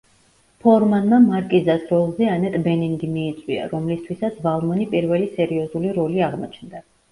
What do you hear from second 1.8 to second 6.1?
როლზე ანეტ ბენინგი მიიწვია, რომლისთვისაც „ვალმონი“ პირველი სერიოზული